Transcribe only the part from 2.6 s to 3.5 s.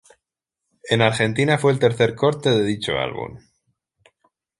dicho álbum.